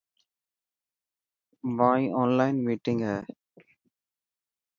[1.75, 3.19] مائن اونلان مينٽنگ هي.